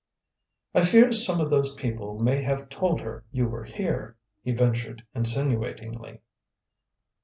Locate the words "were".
3.47-3.65